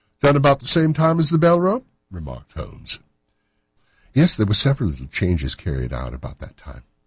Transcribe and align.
"Done 0.19 0.35
about 0.35 0.59
the 0.61 0.67
same 0.67 0.93
time 0.95 1.19
as 1.19 1.29
the 1.29 1.37
bell 1.37 1.59
rope?" 1.59 1.85
remarked 2.09 2.53
Holmes. 2.53 2.97
"Yes, 4.15 4.35
there 4.35 4.47
were 4.47 4.55
several 4.55 4.89
little 4.89 5.05
changes 5.05 5.53
carried 5.53 5.93
out 5.93 6.15
about 6.15 6.39
that 6.39 6.57
time." 6.57 6.81